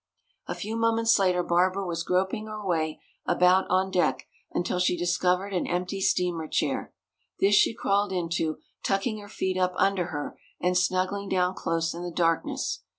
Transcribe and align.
A 0.47 0.55
few 0.55 0.77
moments 0.77 1.19
later 1.19 1.43
Barbara 1.43 1.85
was 1.85 2.01
groping 2.01 2.47
her 2.47 2.65
way 2.65 2.99
about 3.27 3.69
on 3.69 3.91
deck 3.91 4.25
until 4.51 4.79
she 4.79 4.97
discovered 4.97 5.53
an 5.53 5.67
empty 5.67 6.01
steamer 6.01 6.47
chair. 6.47 6.91
This 7.39 7.53
she 7.53 7.75
crawled 7.75 8.11
into, 8.11 8.57
tucking 8.81 9.19
her 9.19 9.29
feet 9.29 9.59
up 9.59 9.73
under 9.75 10.05
her 10.07 10.39
and 10.59 10.75
snuggling 10.75 11.29
down 11.29 11.53
close 11.53 11.93
in 11.93 12.01
the 12.01 12.09
darkness. 12.09 12.81